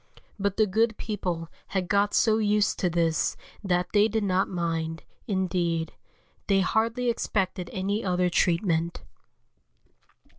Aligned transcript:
But 0.39 0.57
the 0.57 0.65
good 0.65 0.97
people 0.97 1.47
had 1.67 1.87
got 1.87 2.15
so 2.15 2.39
used 2.39 2.79
to 2.79 2.89
this 2.89 3.37
that 3.63 3.89
they 3.93 4.07
did 4.07 4.23
not 4.23 4.49
mind, 4.49 5.03
indeed, 5.27 5.93
they 6.47 6.61
hardly 6.61 7.07
expected 7.07 7.69
any 7.71 8.03
other 8.03 8.27
treatment. 8.27 9.03